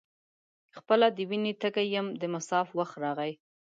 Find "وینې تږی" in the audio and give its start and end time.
1.29-1.85